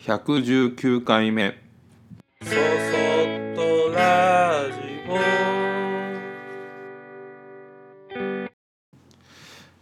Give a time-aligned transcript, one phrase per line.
[0.00, 1.58] 119回目。
[2.42, 2.56] そそっ
[3.54, 4.80] とラジ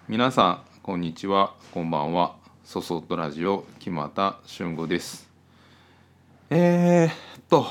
[0.08, 2.34] 皆さんこんにちはこんばんは。
[2.64, 5.30] そそっとラジオ木俣俊吾です。
[6.50, 7.12] えー、っ
[7.48, 7.69] と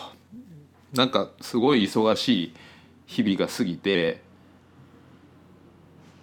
[0.94, 2.54] なんかすごい忙しい
[3.08, 4.22] 日々が過ぎて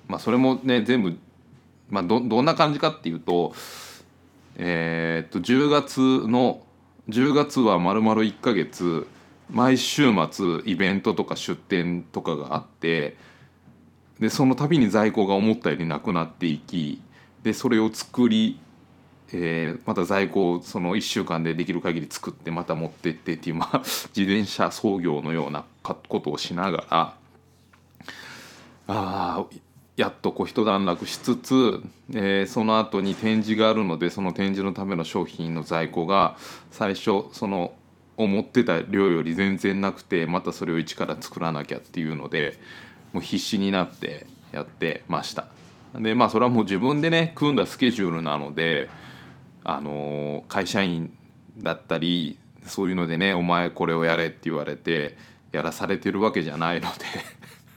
[0.08, 1.18] まあそれもね全部、
[1.90, 3.52] まあ、どどんな感じかっていうと
[4.56, 6.62] えーっと10月の
[7.08, 9.06] 10月はまるまる1ヶ月
[9.50, 13.16] 毎週末イベントとか出店とかがあって
[14.18, 17.02] でその度に在庫が思ったよりなくなっていき
[17.42, 18.58] でそれを作り、
[19.32, 23.78] えーまた在庫をその1週間でできる限り作ってまた持ってってっていう、まあ、
[24.16, 27.16] 自転車操業のようなことをしながら
[28.86, 29.60] あー
[29.96, 36.36] やっとこう一段落しつつ、えーその後に展示があるのでその展示のための商品の在庫が
[36.70, 37.74] 最初その
[38.16, 42.58] 思ってた量より全然なくてまたそれを一から作らなきゃっていうので
[43.12, 45.46] もう必死になってやってました。
[45.94, 48.88] でまあそれはもう自分でね組んだスケジュールなので、
[49.62, 51.16] あの会社員
[51.58, 55.16] だったりそういうのでね「お前これをやれ」って言われて
[55.52, 57.04] やらされてるわけじゃないので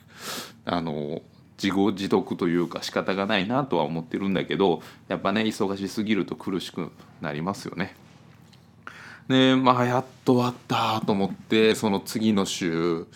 [0.66, 1.22] あの
[1.62, 7.96] 自業自得というか仕方がないなとは思ってるんだけどやっぱね忙しすぎると苦しくなりますよね。
[9.28, 13.08] でまあやっと終わったと思ってその次の週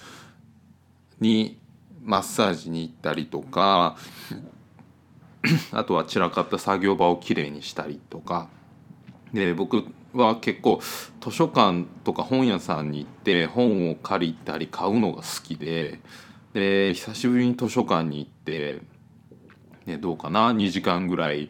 [1.19, 1.57] に
[2.03, 3.95] マッサージに行ったりとか
[5.71, 8.49] あとは散らかった作業場をきれいにしたりとか
[9.33, 10.81] で僕は結構
[11.21, 15.99] 図書館とか本屋さんに行って本を借りたり買うのが好きで
[16.53, 18.81] で久しぶりに図書館に行って、
[19.85, 21.49] ね、どうかな？2時間ぐらい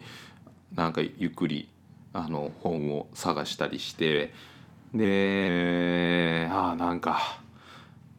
[0.75, 1.69] なんかゆっくり
[2.13, 4.33] あの本を探したりして
[4.93, 7.39] でああなんか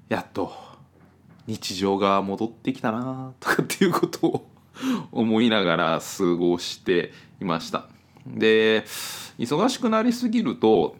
[0.08, 0.52] やっと
[1.46, 4.46] 日常が戻ってきたなとかっていうことを
[5.12, 7.86] 思いながら過ごしていました。
[8.26, 8.84] で
[9.38, 10.96] 忙しくなりすぎると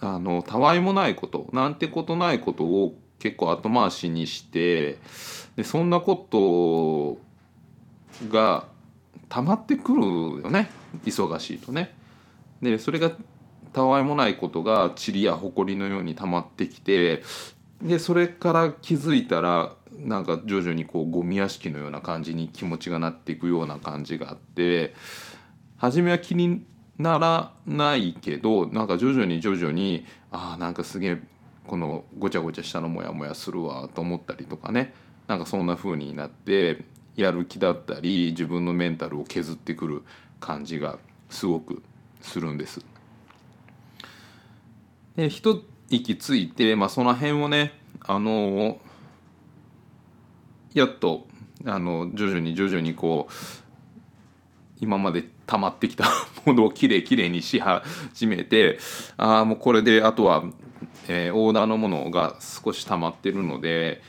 [0.00, 4.98] あのたわいもないことなんてことないことを結構後回しにして
[5.56, 7.18] でそんなこと
[8.30, 8.66] が
[9.28, 10.02] 溜まってくる
[10.42, 10.70] よね
[11.04, 11.94] 忙しいとね。
[12.62, 13.12] でそれが
[13.72, 17.22] たわいもないことが塵や埃のように溜まってきて
[17.82, 24.94] でそれから気づいたらなんか徐々にこうゴミ屋敷のような感じに気持ちがなっていくような感じがあって
[25.76, 26.64] 初めは気に
[26.98, 31.18] ならないけどなんか徐々に徐々にああなんかすげえ
[31.68, 34.94] このごちゃごちゃしたのモヤモヤするわと思ったりとかね
[35.28, 36.82] なんかそんな風になって
[37.14, 40.02] やる気だったり自分のメンタルを削ってくる
[40.40, 40.98] 感じが
[41.28, 41.82] すごく
[42.22, 42.80] するんです。
[45.14, 48.78] で一息ついて、まあ、その辺をねあの
[50.72, 51.26] やっと
[51.66, 53.32] あの徐々に徐々にこう
[54.80, 56.06] 今まで溜まってきた
[56.46, 58.78] ものをきれいきれいにし始めて
[59.16, 60.44] ああもうこれであとは、
[61.08, 64.02] えーオーダーのものが少し溜まってるので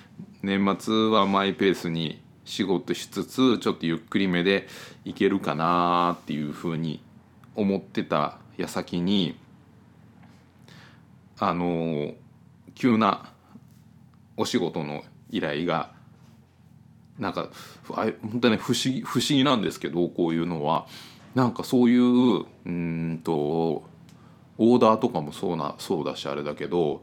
[0.44, 4.68] 年末はマイペースに仕事しつつちょっとゆっくりめで
[5.06, 7.02] いけるかなっていうふうに
[7.56, 9.38] 思ってた矢先に
[11.40, 12.14] あの
[12.76, 13.32] 急な
[14.36, 15.92] お仕事の依頼が
[17.18, 17.50] なんか
[17.92, 20.88] あ本当に不思議不思議なんですけどこういうのは。
[21.36, 23.84] なんかそういううんと
[24.60, 27.02] オーダーとかもそうなそうだしあれだけど、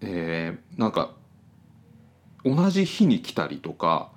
[0.00, 1.10] えーなんか
[2.44, 4.10] 同じ日に来たりとか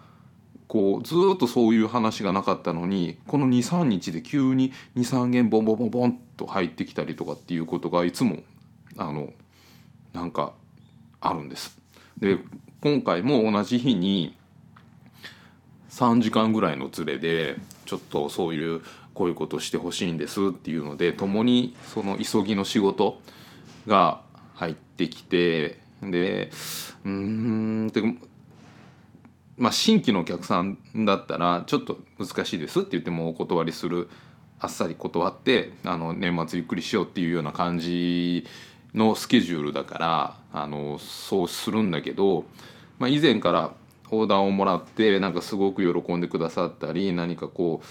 [0.67, 8.37] こうずっとそういう話がなかったのにこの23日で急に23件ボンボンボンボンと入ってきたりとかっていうことがいつも
[8.95, 9.33] あの
[10.13, 10.53] なんか
[11.19, 11.77] あるんです。
[12.19, 12.37] で
[12.81, 14.37] 今回も同じ日に
[15.89, 18.81] 3時間ぐらいのズレでちょっとそういう
[19.21, 23.22] こういうことしてほしいんですっていうので共にその急ぎの仕事
[23.85, 24.22] が
[24.55, 26.49] 入ってきてで
[27.05, 28.01] うーんて
[29.57, 34.09] まあ新規のお客さんだったらちょっと難しいですって言ってもお断りする
[34.59, 38.47] あっさり断ってあの年末ゆっくりしようっていうような感じ
[38.96, 42.46] のスケジュールだからあのそうするんだけど、
[42.97, 43.72] まあ、以前から
[44.09, 47.85] オーダーをもらってなんかすごく喜んでくださったり何かこう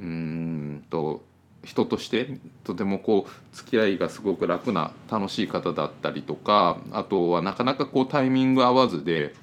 [0.00, 1.22] うんと
[1.64, 9.34] 人としてとてもこう付き合いがすごく楽な楽しい方だったりとかあとはなかなかこうタイミング合わずで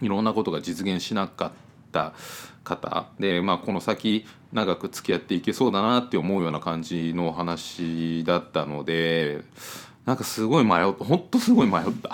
[0.00, 1.50] いろんなことが実現しなかっ
[1.90, 2.12] た
[2.62, 3.08] 方。
[3.18, 9.42] で、まあ、この先長く付き合っていけそうだなって思うような感じのお話だったので
[10.06, 12.10] なんかすごい迷ったほんとすごい迷った。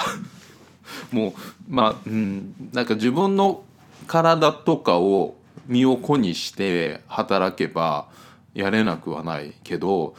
[1.12, 1.32] もう
[1.68, 3.62] まあうんなんか自分の
[4.06, 5.36] 体とかを
[5.66, 8.08] 身を粉にして働けば
[8.54, 10.14] やれなくはないけど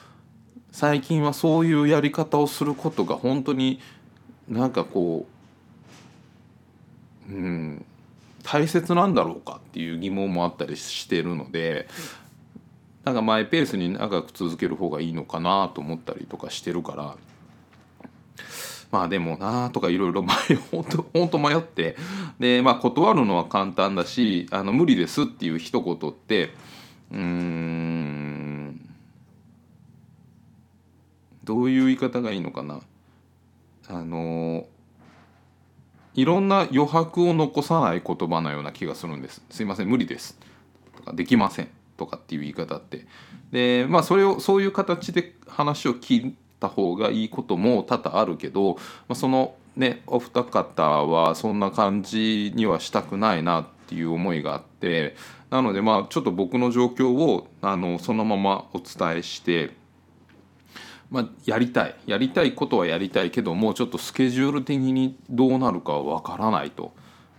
[0.72, 3.80] 最近はそういうやり方をすることが本当に
[4.50, 5.26] なんかこ
[7.30, 7.86] ううん
[8.44, 11.88] 大切なんだろうかっていう疑問もあったりしてるので
[13.04, 17.16] なんかマイペースに長く続ける方がいいのかなと思ったりとかしてるから
[18.96, 20.32] まあでもなあとかいろいろ迷
[20.72, 21.98] 本当本当迷って。
[22.40, 26.54] でまあ断るのは簡単だしあの無理ですっていう一言って
[27.12, 28.90] うーん
[31.44, 32.80] どういう言い方がいいのかな。
[33.90, 34.66] あの
[36.14, 39.44] いろんな余白を残さない言葉のような気がするんです。
[39.50, 40.40] すいません無理です。
[40.96, 41.68] とかできません。
[41.98, 43.06] とかっていう言い方って。
[43.52, 55.16] でまあそれをそういう形で話を聞いた方がいいことも多々あるけど、まあ、そのねお二方はそんな感じにはしたくないなっていう思いがあって
[55.50, 59.72] なのでまあちょっと僕の状況をあのそのままお伝えして。
[61.12, 66.94] まあ、やりたいやりたいことはやりたいけどもちょっとスケジュール的にどうなるかは分からないと。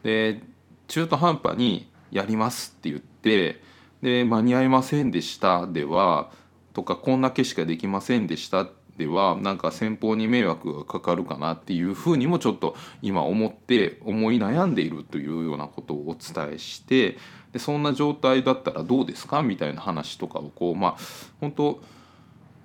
[0.05, 0.41] で
[0.87, 3.61] 中途半端に「やります」って言って
[4.03, 6.31] で間に合いませんでしたでは
[6.75, 8.67] とかこんだけしかできませんでした
[8.97, 17.19] ではなんか先方に迷惑がかかるかなっていうふうにもちょっと今思って思い悩んでいるというようなことをお伝えして
[17.53, 20.97] でそんな状態だったらどうですかみたいな話とかをこうまあ
[21.41, 21.83] 本当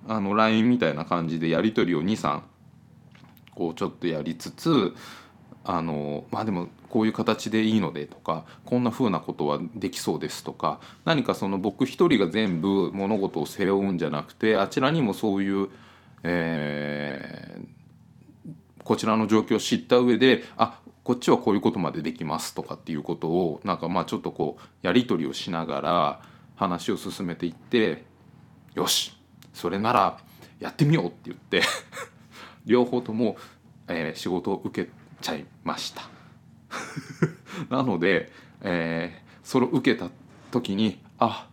[0.08, 2.40] あの LINE みたいな感じでやり取りを23
[3.54, 4.94] こうちょっとやりつつ
[5.64, 15.68] あのまあでもこういう形でいいのでとかこんな風なことはできそうですとか何かその僕一人が全部物事を背負うんじゃなくてあちらにもそういう、
[16.22, 17.72] えー
[18.84, 26.22] こちらの状況を知った上であこっちはこういうことまでできますとかっていうことをなんかまあちょっとこうやり取りをしながら
[26.56, 28.04] 話を進めていって
[28.74, 29.16] よし
[29.52, 30.18] それなら
[30.58, 31.62] やってみようって言って
[32.66, 33.36] 両方とも、
[33.88, 34.90] えー仕事を受け
[35.20, 36.02] ちゃいました。
[37.68, 38.30] なので、
[38.62, 40.08] えーそれを受けた
[40.52, 41.48] 時にあ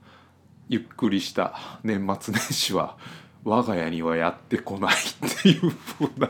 [0.67, 2.97] ゆっくりした年末年始は
[3.43, 6.29] 我が家にはやってこないっていうふうな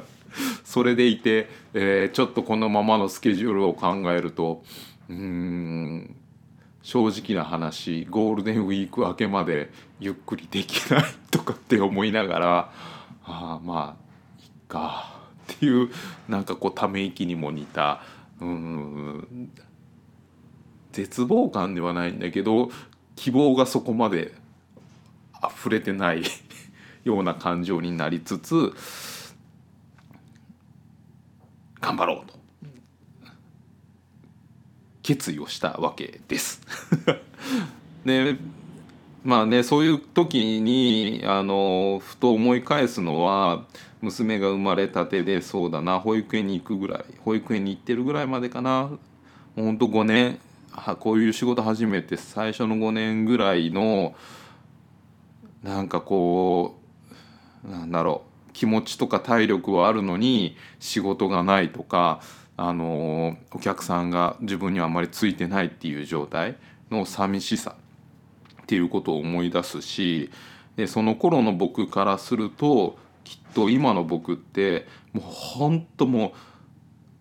[0.64, 4.64] それでいて、えーちょっとこのままのスケジュールを考えると
[5.10, 6.16] うん
[6.82, 12.72] 正直な話ゴールデンウィーク明けまでゆっくりできないとかって思いながら
[13.26, 15.20] あまあいっか
[15.54, 15.90] っていう
[16.28, 18.02] なんかこうため息にも似た
[18.40, 19.52] うん
[20.92, 22.70] 絶望感ではないんだけど
[23.16, 24.34] 希望がそこまで
[25.44, 26.24] 溢れてない。
[27.04, 28.74] ような感情になりつつ
[31.80, 32.40] 頑張ろうと
[35.02, 36.62] 決意をしたわけです。
[38.06, 38.36] で
[39.24, 43.66] まあねそういう時にあのふと思い返すのは
[44.02, 48.90] 娘が生まれたてでそうだな保育園に行くぐらい保育園に行ってるぐらいまでかな
[49.56, 50.40] ほんと5年
[50.72, 54.16] はこういう仕事始めて最初の5年ぐらいの
[55.64, 56.79] なんかこう
[57.64, 58.54] なんだろう。
[58.54, 62.20] 気持ちとか体力はあるのに仕事がないとか
[62.58, 66.58] あのお客さんが自分にはあまりついてないっていう状態
[66.92, 67.76] の寂しさ。
[68.64, 70.30] っていうことを思い出すし
[70.76, 76.32] でその頃の僕からするときっと今の僕ってもうほんともう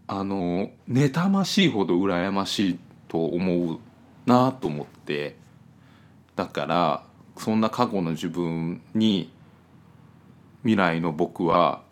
[0.08, 2.78] あの妬ましいほど羨ましい
[3.08, 3.78] と思う
[4.26, 5.36] なと思って。
[6.36, 7.02] だから
[7.36, 9.32] そんな過去の自分に
[10.62, 11.82] 未来の僕は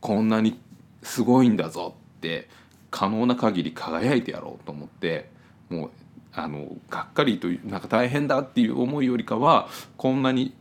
[0.00, 0.58] こんなに
[1.02, 2.48] すごいんだぞって
[2.90, 5.30] 可能な限り輝いてやろうと思って
[5.68, 5.90] もう
[6.32, 10.54] あのがっかりというなんか大変だっていう思いよりかはこんなに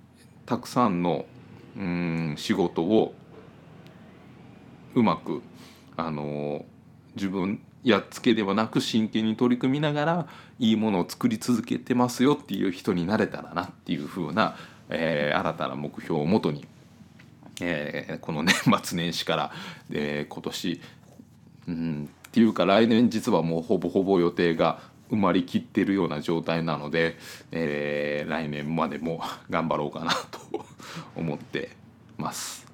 [0.46, 1.26] たくさんの
[1.78, 3.14] うん仕事を
[4.96, 5.42] うまく
[5.96, 6.66] あの
[7.16, 10.28] 自分やっつけではなく真剣に取り組みながら
[10.60, 14.58] いいものを作り続けてますよっていう人になれたらなっていう風な、
[14.90, 16.66] えー新たな目標をもとに、
[17.62, 19.52] えーこの年末年始から、
[19.92, 20.82] えー今年
[21.68, 27.18] うんっていうか来年実はもうほぼほぼ予定が埋まりきってるような状態なので、
[27.52, 30.40] えー来年までも頑張ろうかなと
[31.16, 31.72] 思って
[32.18, 32.68] ます。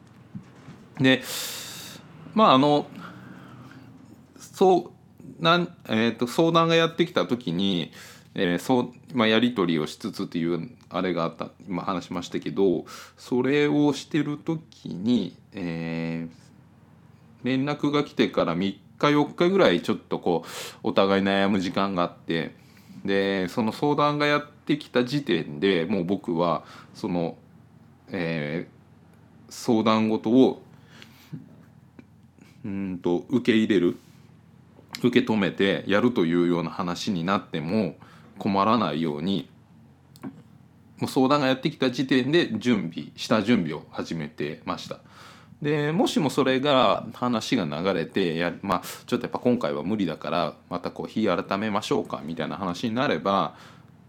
[1.00, 1.24] で
[2.34, 2.88] まああの
[4.38, 4.94] そ
[5.40, 7.92] うなん、えー、と相談がやってきた時に
[8.36, 12.86] えーそうまあ、やり取りをしつつっていうあれがあった今話しましたけど
[13.16, 16.44] それをしてる時に、えー
[17.44, 22.56] 連絡が来てから3日4日ぐらいちょっとこうお互い悩む時間があって
[23.04, 26.64] でその相談がやってきた時点でもう僕は
[26.94, 27.38] その、
[28.12, 28.74] えー
[29.54, 30.64] 相談事を
[32.66, 33.98] うんと受け入れる
[35.04, 37.96] 受け止めてやるというような話になっても
[38.44, 39.48] 困らないように
[41.00, 45.00] もう相談がやってきた時点で準備下準備を始めてました。
[45.62, 53.56] でもしもそれが話が流れてや、まあ、ちょっとやっぱ今回は無理だからまたこう日改めましょうかみたいな話になれば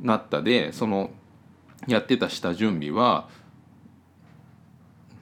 [0.00, 1.10] なったでその
[1.86, 3.28] やってた下準備は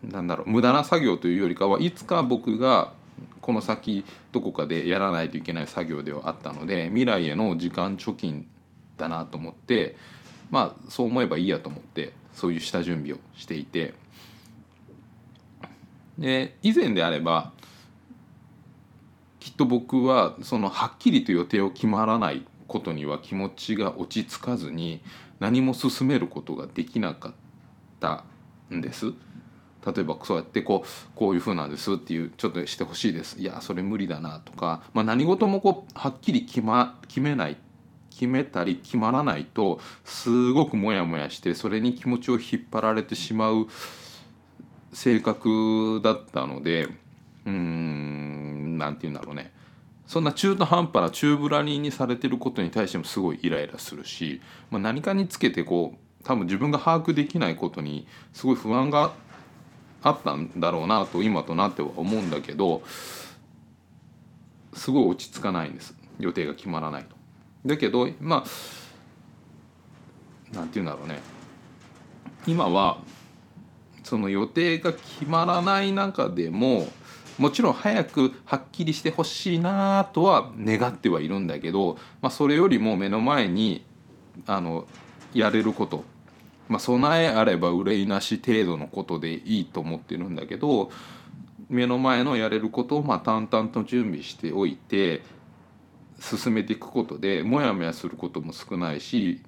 [0.02, 2.94] なんだろう無駄な作業というよりかはいつか僕が
[3.42, 8.46] この先どこかでやらないといけない作業ではあったので未来への時間貯金
[8.96, 9.96] だなと思って
[10.50, 13.94] まあそう思えばいいやと思ってそういう下準備をしていて
[16.18, 17.52] で以前であれば
[19.40, 25.02] きっと僕はそのはっきりと予定を決まらないことには気持ちが落ち着かずに
[25.40, 27.32] 何も進めることができなかっ
[27.98, 28.24] た
[28.72, 29.12] んです。
[29.84, 37.56] 例えばそうやってこうこういう風なんですっていうちょっとしてほしいですいやそれ無理だなとか、まあ、何事もこうはっきり決,、ま、決めない
[38.12, 43.66] 決めたり決まらないとすごくモヤモヤしてそれに気持ちを引っ張られてしまう
[44.92, 49.52] 性格だったのでうーんなんて言うんだろうね
[50.06, 54.40] そんな中途半端な宙ぶらりんにされてることに対してもすごいイライラするし、
[54.70, 59.12] まあ、何かにつけてこう多分自分が把握できないことにすごい不安が
[60.02, 62.82] あったんだろうなと今となっては思うんだけど
[64.74, 67.21] すごい落ち着かないんです予定が決まらないと。
[67.64, 71.20] だけどまあなんて言うんだろうね。
[72.46, 72.98] 今は
[74.02, 76.88] その予定が決まらない中でも
[77.38, 83.84] もちろん早くはっきりしてほしいなとは願ってはいるんだけど、まあ、それよりも目の前に
[84.46, 84.86] あの
[85.32, 86.04] やれること
[86.72, 90.90] まあ、備えあれば憂いなし程度のことでいいと思ってるんだけど
[91.68, 95.20] 目の前のやれることをまあ淡々と準備しておいて
[96.22, 99.42] 進めていくことでモヤモヤすることも少ないし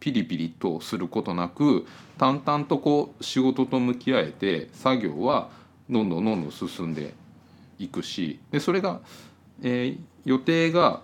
[0.00, 1.86] ピリピリとすることなく
[2.18, 5.50] 淡々とこう仕事と向き合えて作業は
[5.88, 7.14] どんどんどんどん進んで
[7.78, 9.00] いくしでそれが、
[9.62, 11.02] えー予定が、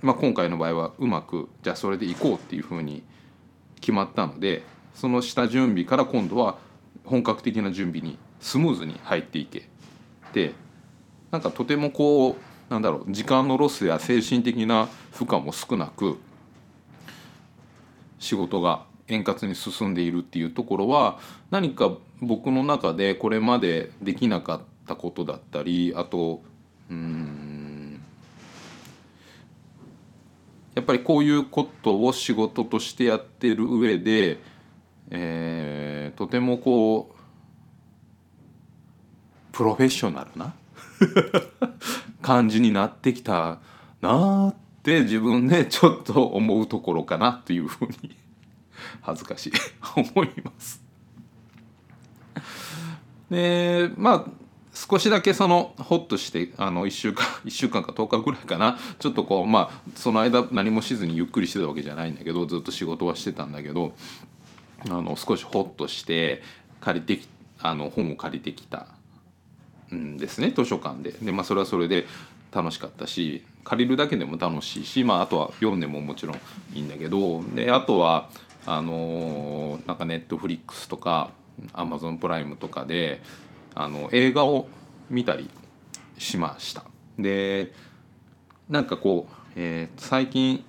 [0.00, 3.02] まあ、今回の場合はうまくじゃあそれでいこうっていうふうに
[3.80, 4.62] 決まったので
[4.94, 6.56] その下準備から今度は
[7.04, 9.68] 本格的な準備にスムーズに入っていけ
[10.32, 10.54] で
[11.32, 12.36] なんかとてもこう
[12.70, 16.18] なんだろう時間のロスや精神的な負荷も少なく
[18.20, 21.18] 仕事が円滑に進んでいるっていうところは
[21.50, 26.42] 何か僕の中でこれまでできなかったことだったりあと
[26.88, 28.00] うん
[30.76, 34.38] やっぱりこういうことを仕事としてやってる上で、
[35.10, 37.16] えーとてもこう
[39.52, 40.54] プロフェッショナルな
[42.22, 43.58] 感じになってきた
[44.00, 48.16] なあって自分でちょっと思うところかなというふうに
[49.02, 49.52] 恥ずかしい。
[49.96, 50.82] 思います。
[53.30, 54.30] でまあ
[54.72, 58.78] 少しだけそのホッとしてあの1週間1週間か10日ぐらいかな。
[58.98, 63.94] ちょっとこうまあその間何もしずにゆっくりしてたわけじゃないんだけどずっと仕事はしてたんだけど
[64.86, 66.42] あの少しホッとして
[66.80, 67.28] 借りてき
[67.60, 68.99] あの本を借りてきた。
[69.94, 72.06] んですね図書館でで、まあ、それはそれで
[72.52, 76.36] 楽しかったし借りるだけでも楽しいし、まあ、あとは読んでももちろん
[76.74, 78.28] いいんだけどであとは
[78.66, 81.30] あのーなんかネットフリックスとか
[81.72, 83.22] アマゾンプライムとかで
[83.74, 84.68] あの映画を
[85.08, 85.48] 見たり
[86.18, 86.84] しました。
[87.18, 87.72] で
[88.68, 90.64] なんかこう、えー最近、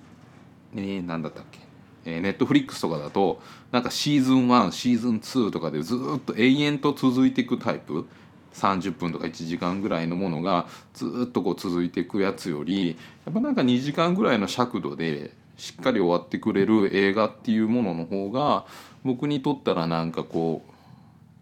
[0.74, 1.60] えー、何だったっけ？
[2.04, 8.06] えネットフリックスとかだとなんかシーズン1シーズン2とかでずっと永遠と続いていくタイプ
[8.54, 18.64] 30分とか1時間ぐらいのものがずっとこう続いていくやつよりやっぱなんか2時間ぐらいの尺度でしっかり終わってくれる映画っていうものの方が
[19.04, 20.72] 僕にとったらなんかこう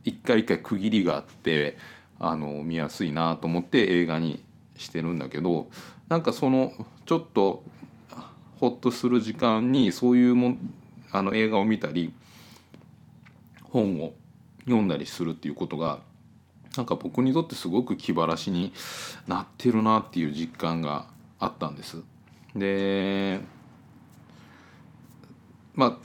[0.05, 1.76] 一回一回区切りがあって
[2.19, 4.43] あの見やすいなと思って映画に
[4.76, 5.69] してるんだけど
[6.09, 6.73] なんかその
[7.07, 7.62] ちょっと
[8.59, 10.57] ホッとする時間にそういうも
[11.12, 12.12] あの映画を見たり
[13.64, 14.12] 本を
[14.64, 16.00] 読んだりするっていうことが
[16.77, 18.73] なんか僕にとってすごく気晴らしに
[19.27, 21.07] なってるなっていう実感が
[21.39, 22.03] あったんです。
[22.55, 23.41] で
[25.75, 25.97] まあ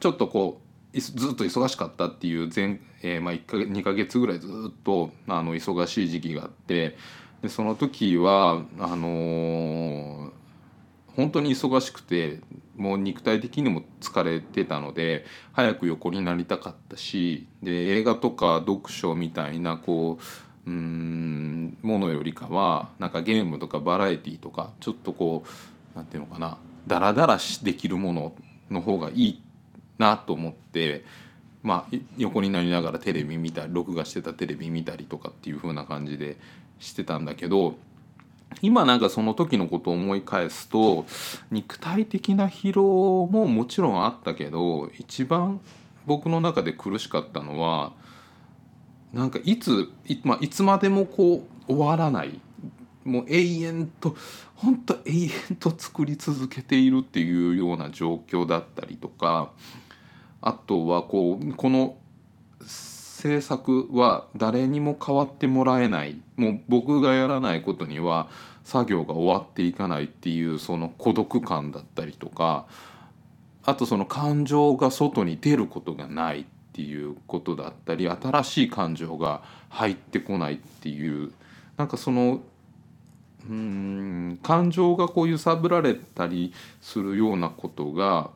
[0.00, 0.60] ちょっとこ
[0.92, 6.96] うずっと忙しかったっていう前、えーまあ、1か2ヶ月ぐらいずっとあの忙しい時期があって
[7.42, 10.38] でその時はあのー
[11.18, 12.38] 本当に忙しくて
[12.78, 20.18] もう肉体的にも疲れてたので早く横になりたかったしで映画とか読書みたいなこ
[20.66, 25.44] ううんものよりかはなんかゲームとかバラエティとかちょっとこ
[25.94, 28.32] うなんていうのかなダラダラできるもの
[28.70, 29.42] の方がいい
[29.98, 31.04] なと思って。
[31.60, 36.36] まあ、横になりながらテレビ見たり録画してたテレビ見たりとかっていう風な感じで
[36.78, 37.74] してたんだけど
[38.62, 41.06] 今なんかその時のことを思い返すと
[41.50, 45.60] 肉体的な疲労ももちろんあったけど一番
[46.06, 47.92] 僕の中で苦しかったのは
[49.12, 52.40] なんかいつい,、まあ、いつまでもこう終わらない。
[53.04, 54.16] もう永遠と
[54.54, 55.12] 本当永
[55.50, 59.52] 遠と作り続けているっていうような状況だったりとか
[60.42, 61.96] あとはこうこの
[63.18, 66.20] 制作は誰にも変わってもらえない。
[66.36, 68.28] もう僕がやらないことには
[68.62, 72.66] 作業が終わっていかないっていうその孤独感だったりとか
[73.64, 81.32] あとその感情が外に出ることがないっていうことだったり新しい感情が入ってこないっていう
[81.76, 82.40] なんかその
[83.50, 88.30] うん感情がこう揺さぶられたりするようなことが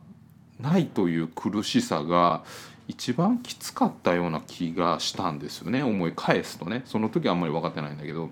[0.59, 2.43] ないという苦しさが
[2.89, 5.83] 一番きつかったような気がしたんですよね。
[5.83, 6.83] 思い返すとね。
[6.85, 8.31] その時はあんまり分かってないんだけど。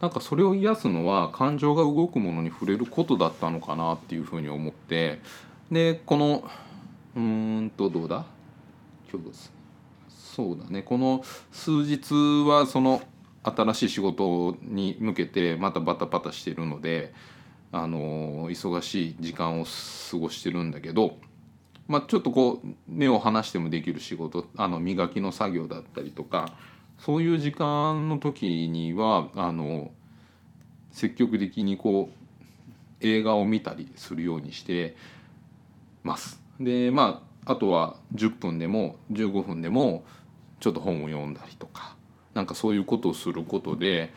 [0.00, 5.20] なんかそれを癒すのは感情が動くものに触れることだったのかなっていうふうに思って。
[5.72, 6.48] でこの
[7.16, 8.24] うーんとどうだ？
[9.12, 9.52] 今日です
[10.08, 10.82] そうだね。
[10.82, 12.14] この数日
[12.48, 13.02] はその
[13.42, 17.12] 新しい仕事に向けてまたバタバタしてるので
[17.72, 21.18] あの忙しい時間を過ごしてるんだけど、
[21.88, 26.52] まあ、ちょっとこう目を離してもできる仕事あの磨きの作業だったりとか
[26.98, 29.90] そういう時間の時にはあの
[30.92, 32.18] 積極的にこう
[33.00, 34.96] 映画を見たりするようにして
[36.02, 36.42] ます。
[36.60, 40.04] でまああとは10分でも15分でも
[40.60, 41.96] ちょっと本を読んだりとか
[42.34, 44.12] なんかそういうことをすることで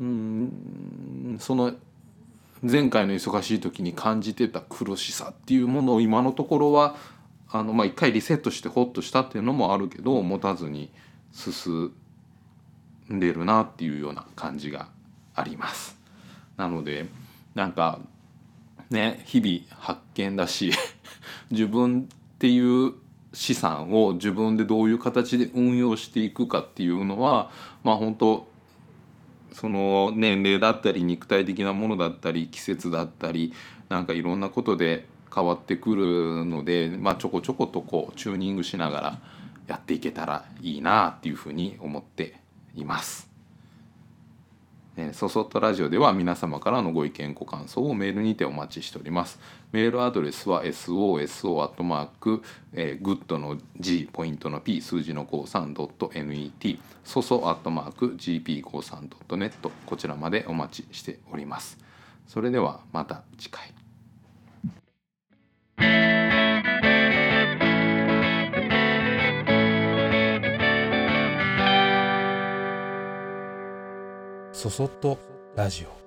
[0.00, 1.74] うんその
[2.62, 6.96] 前回の忙しい時に感じてた苦しさっていうものを今のところは
[7.50, 10.92] あの、まあ、一回リセットしてホッとしたっていうのもあるけど持たずに
[11.32, 11.92] 進
[13.10, 14.88] んでるなっていうような感じが
[15.34, 15.98] あります。
[16.56, 17.06] なので
[17.54, 17.98] なんか
[18.90, 20.72] ね日々発見だし
[21.50, 22.92] 自分っていう
[23.32, 27.50] 資産を自分でどういう形で運用していくかっていうのは
[27.82, 28.49] まあ本当
[29.52, 33.52] その年齢だったり肉体的なものだったり季節だったり
[33.88, 39.18] なんかいろんなことで変わってくるので、まあ、ちょこちょことこうチューニングしながら
[39.68, 42.40] やっていけたらいいなっていうふうに思って
[42.74, 43.29] います。
[45.00, 49.40] えーそそっとラジオでは皆様からのご意見ご感想をメールにてお待ちしております。
[49.72, 52.42] メールアドレスは soso アットマーク
[52.74, 61.78] えーグッドの G ポイントの P 数字の 53.net そそ gp53.net こちらまでお待ちしております。
[62.26, 63.79] それではまた次回。
[74.60, 75.16] そそっと
[75.56, 75.99] ラジオ。